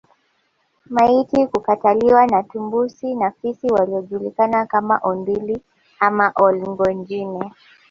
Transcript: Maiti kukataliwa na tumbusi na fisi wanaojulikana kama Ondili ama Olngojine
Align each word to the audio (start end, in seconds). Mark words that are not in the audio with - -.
Maiti 0.85 1.47
kukataliwa 1.47 2.27
na 2.27 2.43
tumbusi 2.43 3.15
na 3.15 3.31
fisi 3.31 3.67
wanaojulikana 3.67 4.65
kama 4.65 4.99
Ondili 5.03 5.61
ama 5.99 6.31
Olngojine 6.35 7.51